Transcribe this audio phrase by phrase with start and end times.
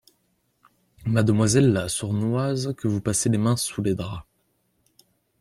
[1.05, 4.25] Mademoiselle la sournoise, que vous passez les mains sous les draps?